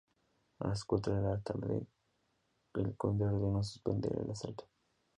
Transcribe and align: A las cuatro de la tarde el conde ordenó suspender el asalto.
A 0.57 0.67
las 0.67 0.83
cuatro 0.83 1.13
de 1.15 1.21
la 1.21 1.37
tarde 1.41 1.85
el 2.73 2.95
conde 2.97 3.25
ordenó 3.25 3.61
suspender 3.63 4.11
el 4.19 4.31
asalto. 4.31 4.67